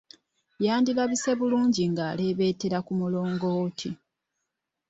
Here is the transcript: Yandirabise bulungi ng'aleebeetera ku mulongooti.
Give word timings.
Yandirabise 0.65 1.31
bulungi 1.39 1.83
ng'aleebeetera 1.91 2.77
ku 2.85 2.91
mulongooti. 2.99 3.89